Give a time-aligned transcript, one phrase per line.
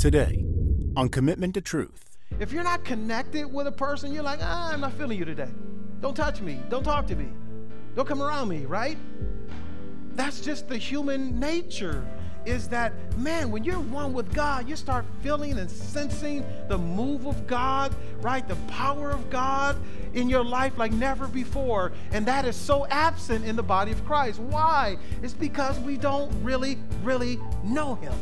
[0.00, 0.46] Today,
[0.96, 2.16] on Commitment to Truth.
[2.38, 5.50] If you're not connected with a person, you're like, ah, I'm not feeling you today.
[6.00, 6.58] Don't touch me.
[6.70, 7.28] Don't talk to me.
[7.94, 8.96] Don't come around me, right?
[10.14, 12.02] That's just the human nature.
[12.46, 17.26] Is that, man, when you're one with God, you start feeling and sensing the move
[17.26, 18.48] of God, right?
[18.48, 19.76] The power of God
[20.14, 21.92] in your life like never before.
[22.12, 24.40] And that is so absent in the body of Christ.
[24.40, 24.96] Why?
[25.22, 28.14] It's because we don't really, really know Him.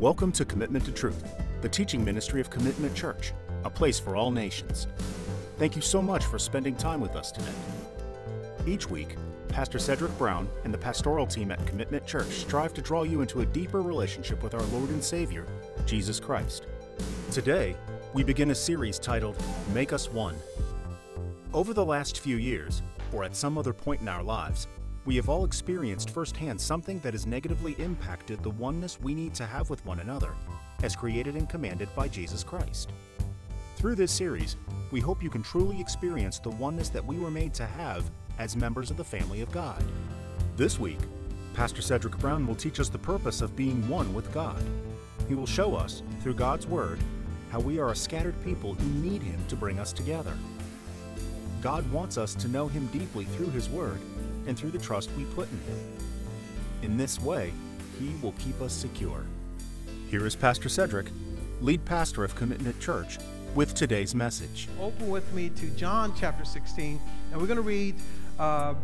[0.00, 1.24] Welcome to Commitment to Truth,
[1.60, 3.32] the teaching ministry of Commitment Church,
[3.64, 4.86] a place for all nations.
[5.56, 7.50] Thank you so much for spending time with us today.
[8.64, 9.16] Each week,
[9.48, 13.40] Pastor Cedric Brown and the pastoral team at Commitment Church strive to draw you into
[13.40, 15.44] a deeper relationship with our Lord and Savior,
[15.84, 16.66] Jesus Christ.
[17.32, 17.74] Today,
[18.14, 19.36] we begin a series titled
[19.74, 20.36] Make Us One.
[21.52, 24.68] Over the last few years, or at some other point in our lives,
[25.08, 29.46] we have all experienced firsthand something that has negatively impacted the oneness we need to
[29.46, 30.34] have with one another,
[30.82, 32.92] as created and commanded by Jesus Christ.
[33.76, 34.58] Through this series,
[34.90, 38.54] we hope you can truly experience the oneness that we were made to have as
[38.54, 39.82] members of the family of God.
[40.58, 40.98] This week,
[41.54, 44.62] Pastor Cedric Brown will teach us the purpose of being one with God.
[45.26, 46.98] He will show us, through God's Word,
[47.50, 50.36] how we are a scattered people who need Him to bring us together.
[51.62, 54.02] God wants us to know Him deeply through His Word
[54.48, 55.78] and through the trust we put in Him.
[56.82, 57.52] In this way,
[58.00, 59.24] He will keep us secure.
[60.10, 61.06] Here is Pastor Cedric,
[61.60, 63.18] lead pastor of Commitment Church,
[63.54, 64.68] with today's message.
[64.80, 67.94] Open with me to John chapter 16, and we're going to read
[68.38, 68.74] uh,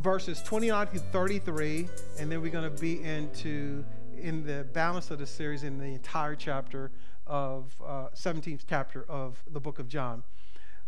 [0.00, 3.84] verses 29 to 33, and then we're going to be into
[4.16, 6.90] in the balance of the series in the entire chapter
[7.26, 10.22] of uh, 17th chapter of the book of John.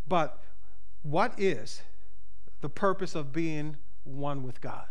[0.06, 0.42] But
[1.02, 1.82] what is
[2.60, 4.86] the purpose of being one with God.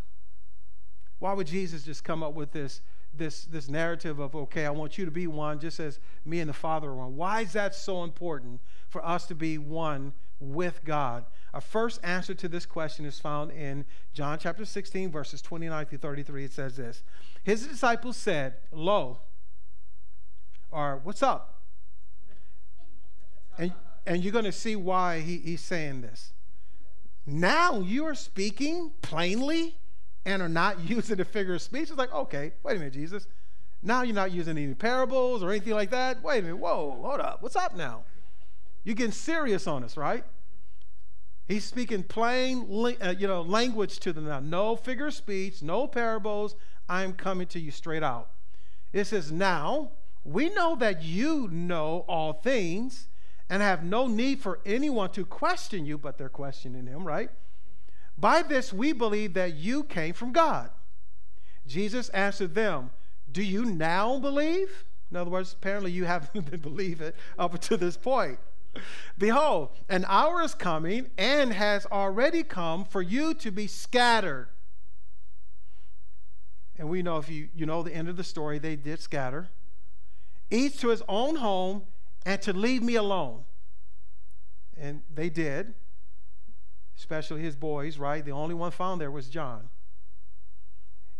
[1.19, 2.81] Why would Jesus just come up with this,
[3.13, 6.49] this, this narrative of, okay, I want you to be one just as me and
[6.49, 7.15] the Father are one?
[7.15, 11.25] Why is that so important for us to be one with God?
[11.53, 15.97] Our first answer to this question is found in John chapter 16, verses 29 through
[15.97, 16.45] 33.
[16.45, 17.03] It says this
[17.43, 19.21] His disciples said, Lo,
[20.69, 21.61] or what's up?
[23.57, 23.73] And,
[24.05, 26.33] and you're going to see why he, he's saying this.
[27.27, 29.75] Now you are speaking plainly
[30.25, 31.89] and are not using a figure of speech.
[31.89, 33.27] It's like, okay, wait a minute, Jesus.
[33.83, 36.23] Now you're not using any parables or anything like that.
[36.23, 37.43] Wait a minute, whoa, hold up.
[37.43, 38.03] What's up now?
[38.83, 40.23] You're getting serious on us, right?
[41.47, 42.67] He's speaking plain,
[43.01, 44.39] uh, you know, language to them now.
[44.39, 46.55] No figure of speech, no parables.
[46.89, 48.31] I'm coming to you straight out.
[48.93, 49.91] It says, Now
[50.23, 53.07] we know that you know all things
[53.49, 57.29] and have no need for anyone to question you, but they're questioning him, right?
[58.17, 60.69] By this we believe that you came from God.
[61.65, 62.91] Jesus answered them,
[63.31, 64.85] Do you now believe?
[65.11, 68.39] In other words, apparently you haven't been believing up to this point.
[69.17, 74.49] Behold, an hour is coming and has already come for you to be scattered.
[76.77, 79.49] And we know if you, you know the end of the story, they did scatter.
[80.51, 81.83] Each to his own home
[82.27, 83.45] and to leave me alone.
[84.77, 85.73] And they did,
[86.97, 88.23] especially his boys, right?
[88.23, 89.69] The only one found there was John.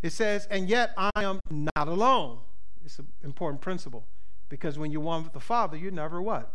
[0.04, 2.40] It says, and yet I am not alone.
[2.84, 4.06] It's an important principle
[4.50, 6.52] because when you're one with the Father, you're never what?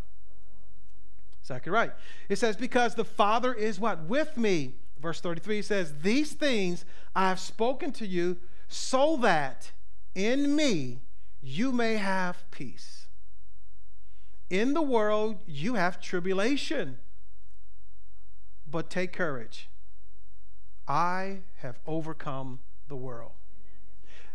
[1.40, 1.92] Exactly right.
[2.28, 4.02] It says, because the Father is what?
[4.02, 4.74] With me.
[5.00, 6.84] Verse 33 says, These things
[7.16, 8.36] I have spoken to you
[8.68, 9.72] so that
[10.14, 11.00] in me
[11.40, 13.01] you may have peace.
[14.52, 16.98] In the world, you have tribulation,
[18.70, 19.70] but take courage.
[20.86, 23.32] I have overcome the world.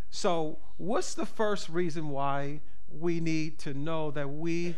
[0.10, 4.76] So, what's the first reason why we need to know that we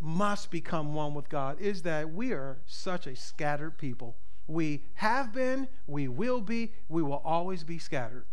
[0.00, 1.60] must become one with God?
[1.60, 4.14] Is that we are such a scattered people.
[4.46, 8.26] We have been, we will be, we will always be scattered.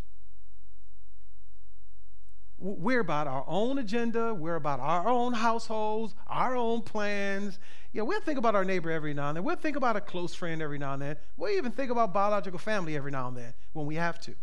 [2.59, 4.33] We're about our own agenda.
[4.33, 7.57] We're about our own households, our own plans.
[7.93, 9.43] Yeah, we'll think about our neighbor every now and then.
[9.45, 11.15] We'll think about a close friend every now and then.
[11.37, 14.35] We'll even think about biological family every now and then when we have to.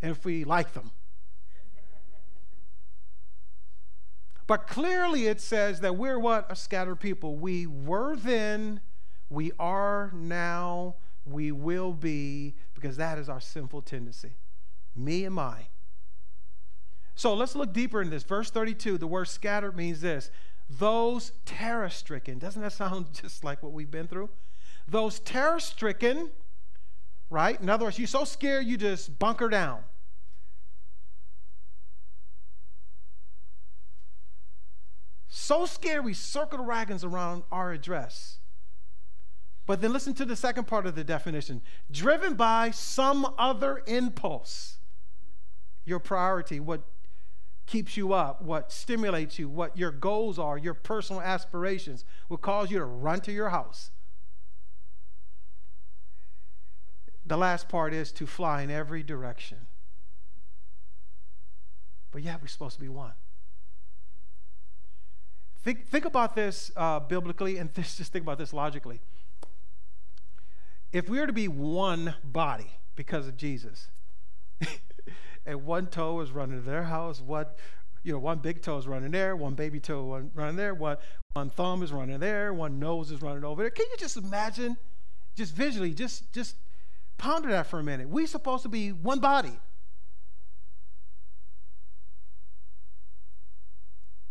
[0.00, 0.90] And if we like them.
[4.46, 6.46] But clearly it says that we're what?
[6.50, 7.36] A scattered people.
[7.36, 8.80] We were then,
[9.30, 14.32] we are now, we will be, because that is our sinful tendency.
[14.94, 15.66] Me and mine.
[17.14, 18.22] So let's look deeper in this.
[18.22, 20.30] Verse 32, the word scattered means this
[20.68, 22.38] those terror stricken.
[22.38, 24.30] Doesn't that sound just like what we've been through?
[24.88, 26.30] Those terror stricken
[27.30, 27.60] right?
[27.60, 29.80] In other words, you're so scared you just bunker down.
[35.28, 38.38] So scared we circle the wagons around our address.
[39.66, 44.78] But then listen to the second part of the definition driven by some other impulse.
[45.86, 46.82] Your priority, what
[47.66, 52.70] keeps you up, what stimulates you, what your goals are, your personal aspirations, will cause
[52.70, 53.90] you to run to your house.
[57.26, 59.66] The last part is to fly in every direction.
[62.10, 63.14] But yeah, we're supposed to be one.
[65.62, 69.00] Think, think about this uh, biblically and this, just think about this logically.
[70.94, 73.88] If we were to be one body because of Jesus,
[75.44, 77.46] and one toe is running to their house, one,
[78.04, 80.96] you know, one big toe is running there, one baby toe running there, one,
[81.32, 83.70] one thumb is running there, one nose is running over there.
[83.70, 84.76] Can you just imagine,
[85.34, 86.54] just visually, just, just
[87.18, 88.08] ponder that for a minute.
[88.08, 89.58] We're supposed to be one body.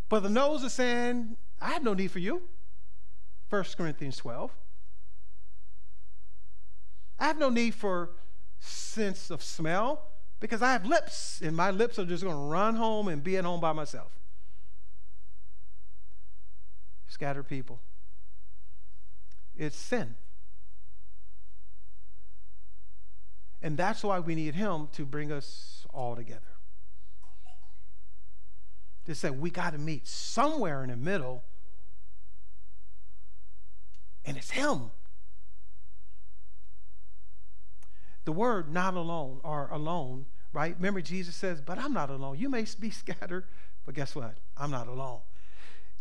[0.07, 2.44] But the nose is saying, I have no need for you.
[3.50, 4.50] 1 Corinthians 12.
[7.23, 8.09] I have no need for
[8.59, 10.07] sense of smell
[10.41, 13.37] because I have lips, and my lips are just going to run home and be
[13.37, 14.11] at home by myself.
[17.07, 17.79] Scattered people.
[19.55, 20.15] It's sin.
[23.61, 26.41] And that's why we need Him to bring us all together.
[29.05, 31.45] To say we got to meet somewhere in the middle,
[34.25, 34.91] and it's Him.
[38.25, 40.75] The word not alone or alone, right?
[40.75, 42.37] Remember, Jesus says, But I'm not alone.
[42.37, 43.45] You may be scattered,
[43.85, 44.37] but guess what?
[44.57, 45.19] I'm not alone.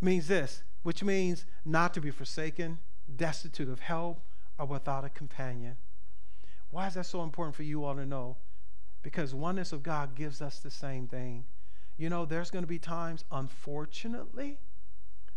[0.00, 2.78] It means this, which means not to be forsaken,
[3.14, 4.20] destitute of help,
[4.58, 5.76] or without a companion.
[6.70, 8.36] Why is that so important for you all to know?
[9.02, 11.44] Because oneness of God gives us the same thing.
[11.98, 14.58] You know, there's going to be times, unfortunately,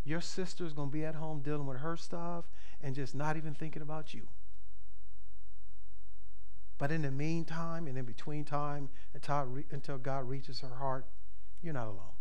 [0.03, 2.45] your sister's going to be at home dealing with her stuff
[2.81, 4.27] and just not even thinking about you.
[6.77, 11.06] But in the meantime and in between time, until, until God reaches her heart,
[11.62, 12.16] you're not alone.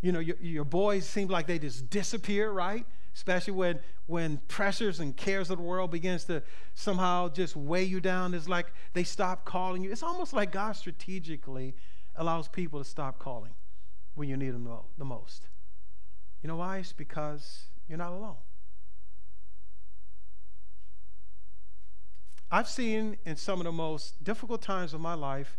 [0.00, 2.86] You know, your, your boys seem like they just disappear, right?
[3.14, 6.42] especially when when pressures and cares of the world begins to
[6.74, 8.34] somehow just weigh you down.
[8.34, 9.90] It's like they stop calling you.
[9.90, 11.74] It's almost like god strategically
[12.16, 13.54] allows people to stop calling
[14.14, 14.68] when you need them
[14.98, 15.48] the most.
[16.42, 16.78] You know why?
[16.78, 18.36] It's because you're not alone
[22.54, 25.58] i've seen in some of the most difficult times of my life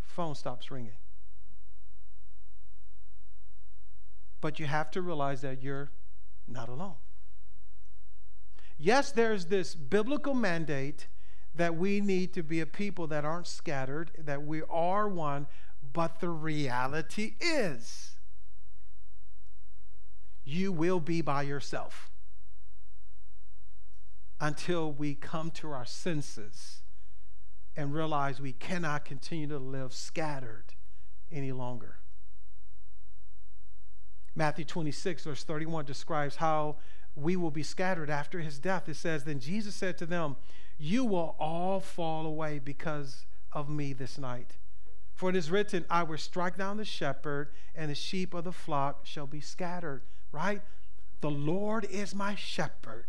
[0.00, 1.02] phone stops ringing
[4.42, 5.90] but you have to realize that you're
[6.46, 6.96] not alone.
[8.76, 11.06] Yes, there's this biblical mandate
[11.54, 15.46] that we need to be a people that aren't scattered, that we are one,
[15.92, 18.16] but the reality is
[20.44, 22.10] you will be by yourself
[24.42, 26.82] until we come to our senses
[27.76, 30.74] and realize we cannot continue to live scattered
[31.30, 31.98] any longer.
[34.34, 36.76] Matthew 26, verse 31 describes how
[37.14, 38.88] we will be scattered after his death.
[38.88, 40.34] It says, Then Jesus said to them,
[40.76, 44.56] You will all fall away because of me this night.
[45.14, 48.52] For it is written, I will strike down the shepherd, and the sheep of the
[48.52, 50.02] flock shall be scattered.
[50.32, 50.62] Right?
[51.20, 53.06] The Lord is my shepherd.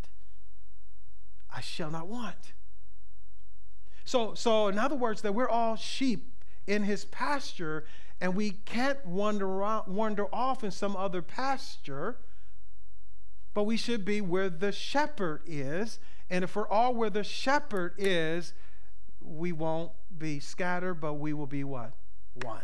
[1.54, 2.54] I shall not want.
[4.06, 6.34] So, so in other words, that we're all sheep
[6.68, 7.86] in his pasture,
[8.20, 9.48] and we can't wander,
[9.88, 12.18] wander off in some other pasture,
[13.54, 16.00] but we should be where the shepherd is.
[16.30, 18.54] And if we're all where the shepherd is,
[19.22, 21.94] we won't be scattered, but we will be what?
[22.42, 22.64] One.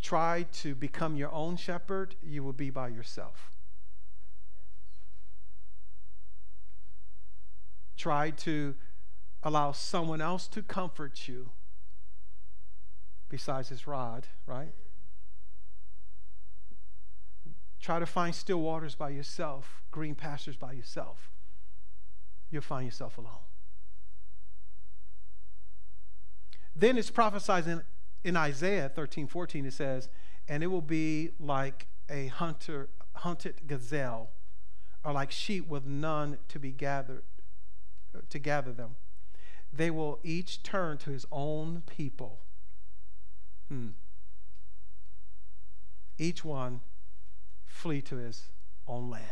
[0.00, 3.55] Try to become your own shepherd, you will be by yourself.
[7.96, 8.74] Try to
[9.42, 11.50] allow someone else to comfort you
[13.28, 14.72] besides his rod, right?
[17.80, 21.30] Try to find still waters by yourself, green pastures by yourself.
[22.50, 23.46] You'll find yourself alone.
[26.74, 27.82] Then it's prophesied in,
[28.22, 30.08] in Isaiah 13, 14, it says,
[30.48, 34.30] and it will be like a hunter, hunted gazelle,
[35.04, 37.22] or like sheep with none to be gathered,
[38.28, 38.96] to gather them
[39.76, 42.40] they will each turn to his own people.
[43.68, 43.90] Hmm.
[46.18, 46.80] Each one
[47.66, 48.44] flee to his
[48.86, 49.24] own land.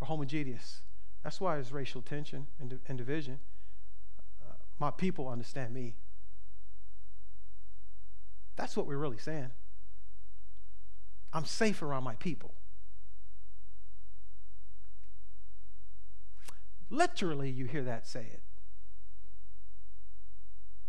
[0.00, 0.82] Or homogeneous.
[1.22, 3.38] That's why there's racial tension and, and division.
[4.42, 5.94] Uh, my people understand me.
[8.56, 9.50] That's what we're really saying.
[11.32, 12.54] I'm safe around my people.
[16.90, 18.42] Literally, you hear that say it.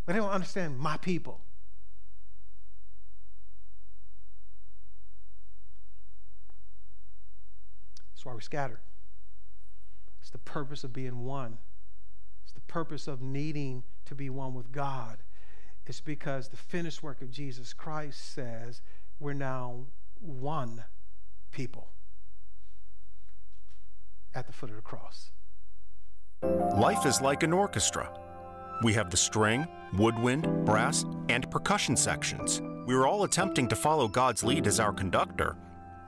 [0.05, 1.41] But they don't understand my people.
[8.11, 8.79] That's why we're scattered.
[10.19, 11.59] It's the purpose of being one.
[12.43, 15.19] It's the purpose of needing to be one with God.
[15.85, 18.81] It's because the finished work of Jesus Christ says
[19.19, 19.85] we're now
[20.19, 20.83] one
[21.51, 21.89] people
[24.33, 25.31] at the foot of the cross.
[26.43, 28.09] Life is like an orchestra.
[28.83, 32.61] We have the string, woodwind, brass, and percussion sections.
[32.87, 35.55] We are all attempting to follow God's lead as our conductor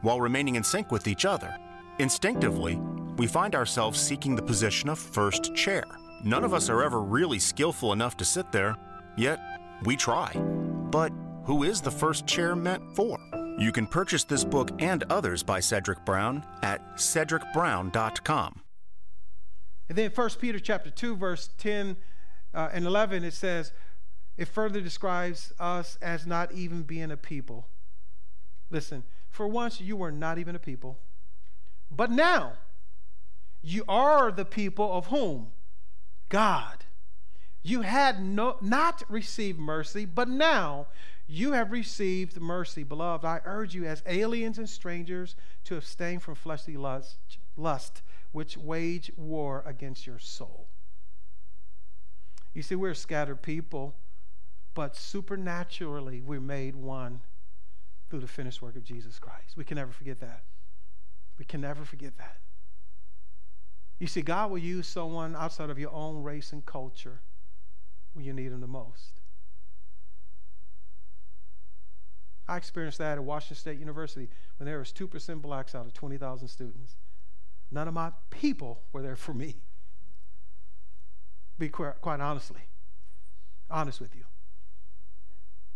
[0.02, 1.56] while remaining in sync with each other.
[2.00, 2.76] Instinctively,
[3.18, 5.84] we find ourselves seeking the position of first chair.
[6.24, 8.76] None of us are ever really skillful enough to sit there,
[9.16, 9.40] yet
[9.86, 10.34] we try.
[10.90, 11.12] But
[11.44, 13.20] who is the first chair meant for?
[13.60, 18.63] You can purchase this book and others by Cedric Brown at cedricbrown.com.
[19.90, 21.98] And then 1 Peter chapter 2, verse 10
[22.54, 23.72] uh, and 11, it says,
[24.38, 27.68] it further describes us as not even being a people.
[28.72, 30.98] Listen, for once you were not even a people,
[31.92, 32.54] but now
[33.62, 35.52] you are the people of whom?
[36.30, 36.86] God.
[37.62, 40.88] You had no, not received mercy, but now
[41.28, 42.84] you have received mercy.
[42.84, 45.36] Beloved, I urge you as aliens and strangers
[45.66, 47.18] to abstain from fleshly lust,
[47.56, 48.02] lust
[48.34, 50.68] which wage war against your soul.
[52.54, 53.96] You see, we're scattered people,
[54.74, 57.22] but supernaturally we're made one
[58.10, 59.56] through the finished work of Jesus Christ.
[59.56, 60.44] We can never forget that.
[61.40, 62.38] We can never forget that.
[64.00, 67.22] You see, God will use someone outside of your own race and culture
[68.14, 69.22] when you need them the most.
[72.48, 76.48] I experienced that at Washington State University when there was 2% blacks out of 20,000
[76.48, 76.98] students.
[77.74, 79.56] None of my people were there for me.
[81.58, 82.62] Be quite, honestly,
[83.70, 84.26] honest with you.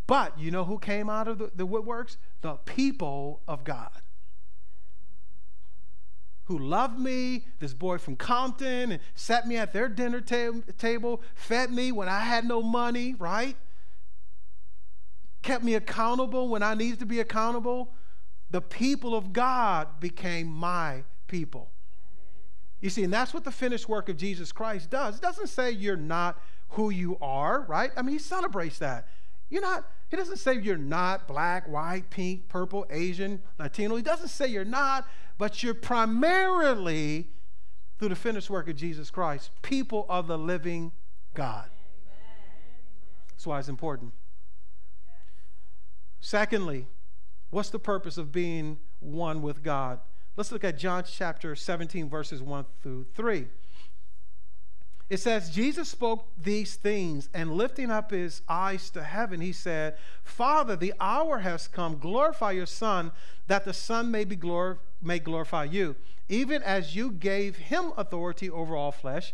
[0.05, 2.17] But you know who came out of the, the woodworks?
[2.41, 3.89] The people of God.
[6.45, 11.21] Who loved me, this boy from Compton, and sat me at their dinner ta- table,
[11.33, 13.57] fed me when I had no money, right?
[15.41, 17.93] Kept me accountable when I needed to be accountable.
[18.51, 21.71] The people of God became my people.
[22.79, 25.15] You see, and that's what the finished work of Jesus Christ does.
[25.15, 27.91] It doesn't say you're not who you are, right?
[27.97, 29.07] I mean, he celebrates that.
[29.49, 33.95] You're not, he doesn't say you're not black, white, pink, purple, Asian, Latino.
[33.95, 35.07] He doesn't say you're not,
[35.37, 37.29] but you're primarily,
[37.97, 40.91] through the finished work of Jesus Christ, people of the living
[41.33, 41.69] God.
[43.31, 44.13] That's why it's important.
[46.19, 46.87] Secondly,
[47.49, 49.99] what's the purpose of being one with God?
[50.37, 53.47] Let's look at John chapter 17, verses 1 through 3.
[55.09, 59.97] It says, Jesus spoke these things, and lifting up his eyes to heaven, he said,
[60.23, 61.97] Father, the hour has come.
[61.97, 63.11] Glorify your Son,
[63.47, 65.95] that the Son may, be glor- may glorify you,
[66.29, 69.33] even as you gave him authority over all flesh,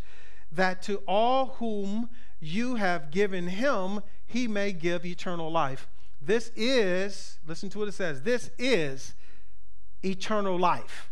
[0.53, 5.89] that to all whom you have given him, he may give eternal life.
[6.21, 9.15] This is, listen to what it says, this is
[10.03, 11.09] eternal life.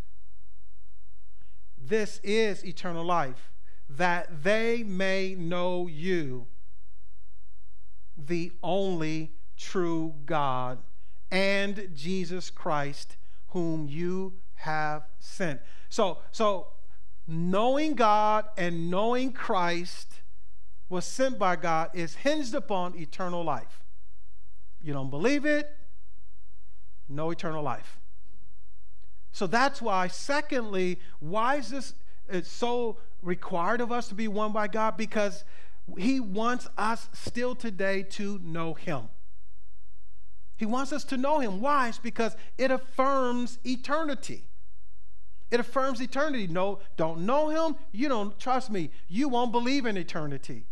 [1.78, 3.52] This is eternal life,
[3.90, 6.48] that they may know you,
[8.18, 10.80] the only true God,
[11.30, 13.18] and Jesus Christ,
[13.48, 15.62] whom you have sent.
[15.90, 16.68] So, so
[17.28, 20.22] knowing God and knowing Christ
[20.90, 23.82] was sent by God is hinged upon eternal life.
[24.82, 25.70] You don't believe it?
[27.08, 28.01] No eternal life.
[29.32, 31.94] So that's why, secondly, why is this
[32.30, 34.98] it's so required of us to be one by God?
[34.98, 35.44] Because
[35.98, 39.10] He wants us still today to know Him.
[40.58, 41.60] He wants us to know Him.
[41.60, 41.90] Why?
[41.90, 44.48] It's because it affirms eternity.
[45.50, 46.48] It affirms eternity.
[46.48, 47.76] No, don't know Him.
[47.92, 48.92] You don't trust me.
[49.08, 50.66] You won't believe in eternity.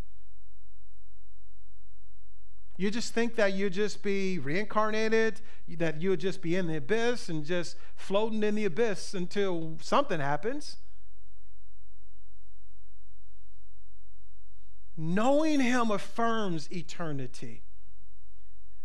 [2.79, 6.77] You just think that you'd just be reincarnated, that you would just be in the
[6.77, 10.77] abyss and just floating in the abyss until something happens.
[14.95, 17.63] Knowing Him affirms eternity.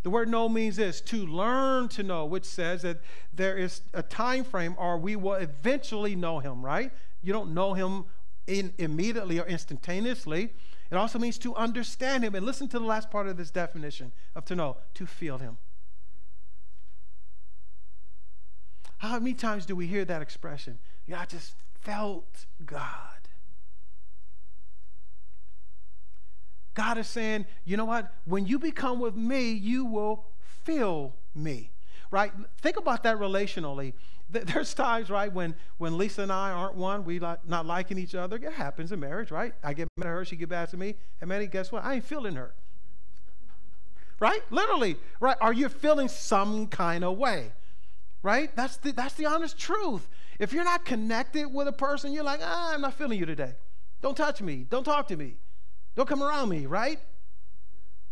[0.02, 2.98] The word know means this to learn to know, which says that
[3.32, 6.90] there is a time frame or we will eventually know him, right?
[7.22, 8.06] You don't know him
[8.48, 10.52] in immediately or instantaneously.
[10.94, 12.36] It also means to understand him.
[12.36, 15.58] And listen to the last part of this definition of to know, to feel him.
[18.98, 20.78] How many times do we hear that expression?
[21.08, 22.78] Yeah, I just felt God.
[26.74, 28.12] God is saying, you know what?
[28.24, 30.26] When you become with me, you will
[30.62, 31.72] feel me.
[32.10, 32.32] Right?
[32.60, 33.94] Think about that relationally.
[34.30, 38.14] There's times, right, when, when Lisa and I aren't one, we like not liking each
[38.14, 38.36] other.
[38.36, 39.52] It happens in marriage, right?
[39.62, 40.94] I get mad at her, she get back to me.
[41.20, 41.84] And Manny, guess what?
[41.84, 42.54] I ain't feeling her.
[44.20, 44.40] Right?
[44.50, 45.36] Literally, right?
[45.40, 47.52] Are you feeling some kind of way?
[48.22, 48.54] Right?
[48.56, 50.08] That's the that's the honest truth.
[50.38, 53.52] If you're not connected with a person, you're like, ah, I'm not feeling you today.
[54.00, 54.66] Don't touch me.
[54.70, 55.34] Don't talk to me.
[55.94, 56.98] Don't come around me, right?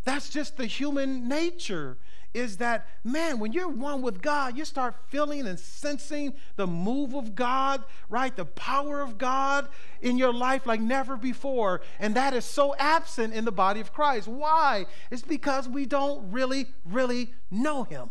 [0.05, 1.99] That's just the human nature.
[2.35, 7.15] Is that, man, when you're one with God, you start feeling and sensing the move
[7.15, 8.35] of God, right?
[8.35, 9.69] The power of God
[10.01, 11.83] in your life like never before.
[12.01, 14.29] And that is so absent in the body of Christ.
[14.29, 14.87] Why?
[15.11, 18.09] It's because we don't really, really know Him.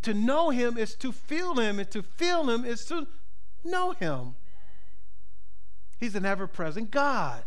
[0.00, 3.06] To know Him is to feel Him, and to feel Him is to
[3.64, 4.36] know Him.
[5.98, 7.44] He's an ever present God.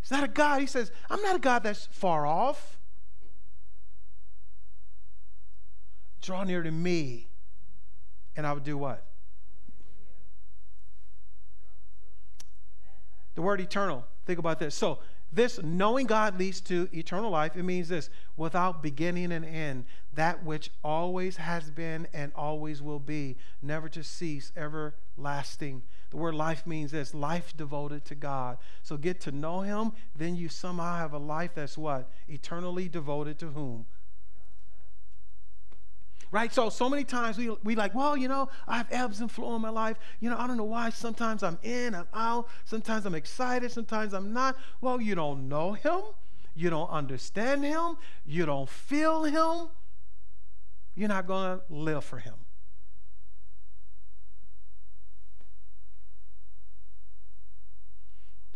[0.00, 0.60] He's not a God.
[0.60, 2.78] He says, I'm not a God that's far off.
[6.20, 7.28] Draw near to me,
[8.36, 9.04] and I will do what?
[13.34, 14.04] The word eternal.
[14.26, 14.74] Think about this.
[14.74, 14.98] So,
[15.32, 17.54] this knowing God leads to eternal life.
[17.54, 22.98] It means this without beginning and end, that which always has been and always will
[22.98, 24.52] be, never to cease,
[25.18, 25.82] everlasting.
[26.10, 28.58] The word life means this life devoted to God.
[28.82, 32.10] So get to know Him, then you somehow have a life that's what?
[32.28, 33.86] Eternally devoted to whom?
[36.30, 36.52] Right?
[36.52, 39.56] So, so many times we, we like, well, you know, I have ebbs and flow
[39.56, 39.96] in my life.
[40.20, 40.90] You know, I don't know why.
[40.90, 42.48] Sometimes I'm in, I'm out.
[42.66, 44.56] Sometimes I'm excited, sometimes I'm not.
[44.82, 46.00] Well, you don't know Him.
[46.54, 47.96] You don't understand Him.
[48.26, 49.68] You don't feel Him.
[50.94, 52.34] You're not going to live for Him.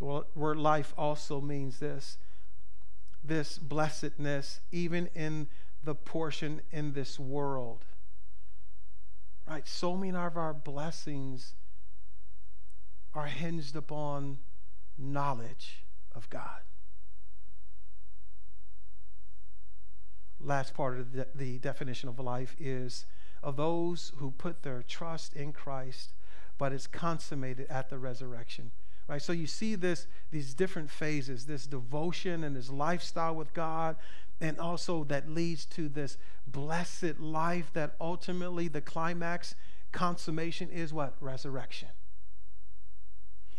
[0.03, 2.19] The word life also means this
[3.25, 5.47] this blessedness, even in
[5.85, 7.85] the portion in this world.
[9.47, 9.67] Right?
[9.69, 11.55] So many of our blessings
[13.15, 14.39] are hinged upon
[14.99, 15.85] knowledge
[16.17, 16.63] of God.
[20.41, 23.07] Last part of the, the definition of life is
[23.41, 26.13] of those who put their trust in Christ,
[26.59, 28.73] but it's consummated at the resurrection.
[29.13, 29.21] Right?
[29.21, 33.97] So you see this, these different phases, this devotion and this lifestyle with God,
[34.41, 39.55] and also that leads to this blessed life that ultimately the climax
[39.93, 41.15] consummation is what?
[41.21, 41.89] Resurrection.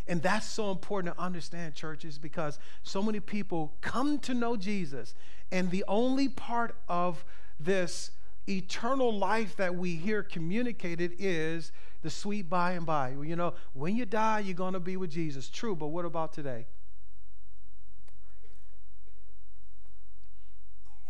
[0.07, 5.13] And that's so important to understand, churches, because so many people come to know Jesus,
[5.51, 7.23] and the only part of
[7.59, 8.09] this
[8.47, 13.11] eternal life that we hear communicated is the sweet by and by.
[13.11, 15.49] You know, when you die, you're going to be with Jesus.
[15.49, 16.67] True, but what about today?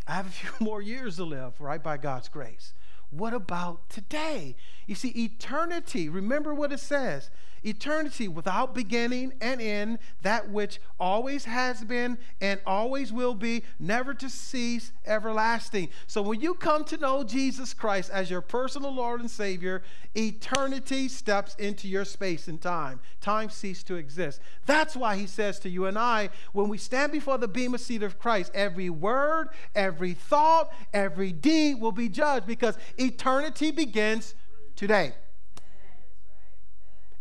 [0.08, 2.74] I have a few more years to live, right, by God's grace.
[3.10, 4.56] What about today?
[4.88, 7.30] You see, eternity, remember what it says
[7.64, 14.14] eternity without beginning and end, that which always has been and always will be, never
[14.14, 15.90] to cease, everlasting.
[16.08, 19.84] So when you come to know Jesus Christ as your personal Lord and Savior,
[20.16, 23.00] eternity steps into your space and time.
[23.22, 24.40] Time ceases to exist.
[24.66, 28.04] That's why he says to you and I, when we stand before the bema seat
[28.04, 34.36] of Christ, every word, every thought, every deed will be judged because eternity begins
[34.76, 35.14] today.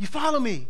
[0.02, 0.66] You follow me?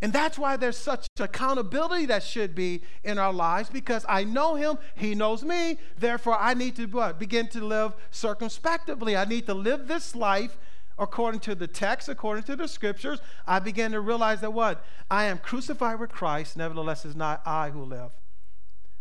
[0.00, 4.54] And that's why there's such accountability that should be in our lives because I know
[4.54, 5.76] him, he knows me.
[5.98, 7.18] Therefore, I need to what?
[7.18, 9.18] begin to live circumspectively.
[9.18, 10.56] I need to live this life
[10.98, 13.20] according to the text, according to the scriptures.
[13.46, 14.82] I begin to realize that what?
[15.10, 16.56] I am crucified with Christ.
[16.56, 18.12] Nevertheless, it's not I who live,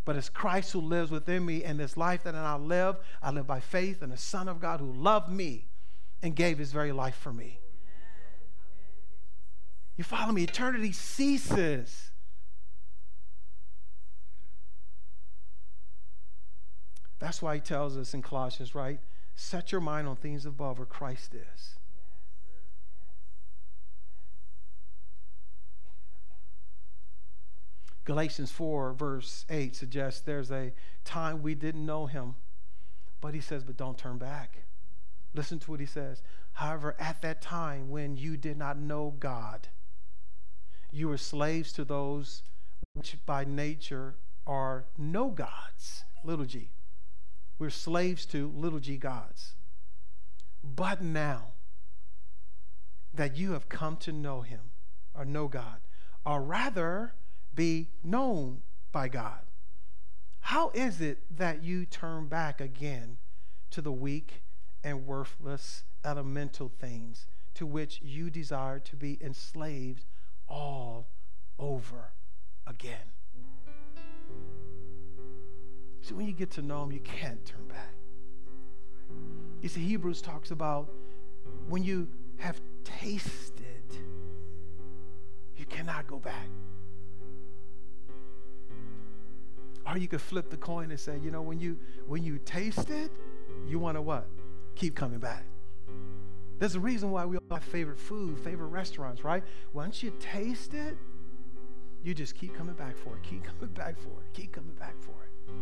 [0.03, 1.63] but it's Christ who lives within me.
[1.63, 4.81] And this life that I live, I live by faith in the Son of God
[4.81, 5.69] who loved me
[6.21, 7.61] and gave his very life for me.
[9.97, 10.43] You follow me?
[10.43, 12.11] Eternity ceases.
[17.19, 18.99] That's why he tells us in Colossians, right?
[19.35, 21.75] Set your mind on things above where Christ is.
[28.03, 30.73] Galatians 4, verse 8 suggests there's a
[31.05, 32.35] time we didn't know him,
[33.21, 34.63] but he says, but don't turn back.
[35.35, 36.23] Listen to what he says.
[36.53, 39.67] However, at that time when you did not know God,
[40.91, 42.43] you were slaves to those
[42.93, 46.71] which by nature are no gods, little g.
[47.57, 49.55] We're slaves to little g gods.
[50.63, 51.53] But now
[53.13, 54.71] that you have come to know him,
[55.13, 55.79] or know God,
[56.25, 57.13] or rather
[57.53, 59.41] be known by God,
[60.41, 63.17] how is it that you turn back again
[63.69, 64.43] to the weak
[64.83, 70.05] and worthless elemental things to which you desire to be enslaved
[70.51, 71.07] all
[71.57, 72.11] over
[72.67, 72.97] again?
[76.01, 77.93] See, when you get to know Him, you can't turn back.
[79.61, 80.91] You see, Hebrews talks about
[81.69, 83.63] when you have tasted,
[85.55, 86.47] you cannot go back.
[89.87, 92.89] Or you could flip the coin and say, you know, when you when you taste
[92.89, 93.11] it,
[93.67, 94.27] you want to what?
[94.75, 95.45] Keep coming back.
[96.61, 99.43] There's a reason why we all have favorite food, favorite restaurants, right?
[99.73, 100.95] Once you taste it,
[102.03, 104.93] you just keep coming back for it, keep coming back for it, keep coming back
[104.99, 105.55] for it.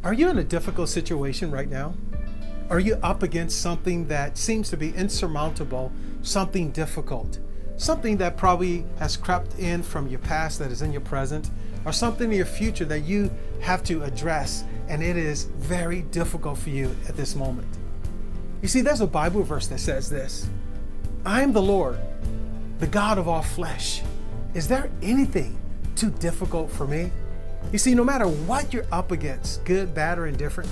[0.05, 1.95] Are you in a difficult situation right now?
[2.69, 7.39] Are you up against something that seems to be insurmountable, something difficult,
[7.77, 11.49] something that probably has crept in from your past that is in your present,
[11.85, 16.59] or something in your future that you have to address and it is very difficult
[16.59, 17.69] for you at this moment?
[18.63, 20.49] You see, there's a Bible verse that says this
[21.25, 21.99] I am the Lord,
[22.81, 24.03] the God of all flesh.
[24.55, 25.57] Is there anything
[25.95, 27.13] too difficult for me?
[27.71, 30.69] You see, no matter what you're up against, good, bad, or indifferent,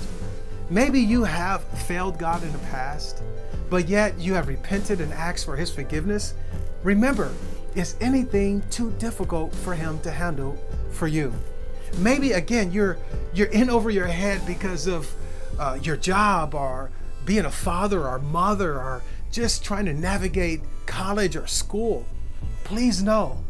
[0.69, 3.21] maybe you have failed God in the past,
[3.69, 6.33] but yet you have repented and asked for His forgiveness.
[6.83, 7.31] Remember,
[7.75, 10.57] is anything too difficult for Him to handle
[10.91, 11.33] for you?
[11.97, 12.97] Maybe again you're
[13.33, 15.09] you're in over your head because of
[15.59, 16.91] uh, your job or
[17.25, 19.01] being a father or mother or
[19.31, 22.05] just trying to navigate college or school.
[22.63, 23.43] Please know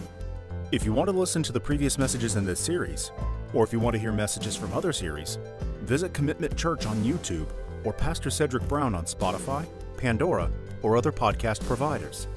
[0.71, 3.11] If you want to listen to the previous messages in this series,
[3.53, 5.37] or if you want to hear messages from other series,
[5.81, 7.47] visit Commitment Church on YouTube
[7.83, 9.65] or Pastor Cedric Brown on Spotify,
[9.97, 10.49] Pandora,
[10.81, 12.27] or other podcast providers.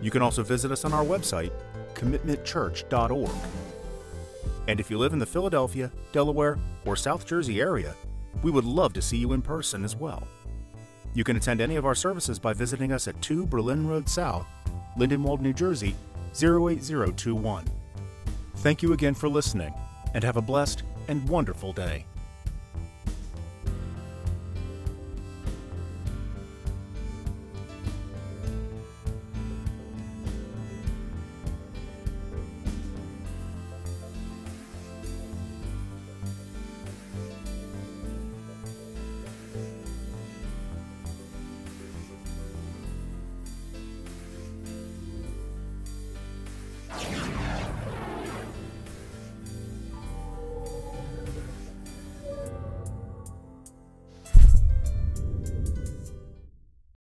[0.00, 1.52] You can also visit us on our website,
[1.94, 3.30] commitmentchurch.org.
[4.68, 7.94] And if you live in the Philadelphia, Delaware, or South Jersey area,
[8.42, 10.26] we would love to see you in person as well.
[11.14, 14.46] You can attend any of our services by visiting us at 2 Berlin Road South,
[14.98, 15.96] Lindenwold, New Jersey
[16.34, 17.64] 08021.
[18.56, 19.72] Thank you again for listening,
[20.14, 22.04] and have a blessed and wonderful day.